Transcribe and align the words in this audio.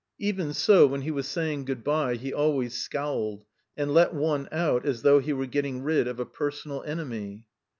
Even 0.17 0.51
so, 0.51 0.87
when 0.87 1.01
he 1.03 1.11
was 1.11 1.27
saying 1.27 1.63
good 1.63 1.83
bye 1.83 2.15
he 2.15 2.33
always 2.33 2.73
scowled, 2.75 3.45
and 3.77 3.93
let 3.93 4.15
one 4.15 4.49
out 4.51 4.83
as 4.83 5.03
though 5.03 5.19
he 5.19 5.31
were 5.31 5.45
getting 5.45 5.83
rid 5.83 6.07
of 6.07 6.19
a 6.19 6.25
personal 6.25 6.81
enemy. 6.81 7.45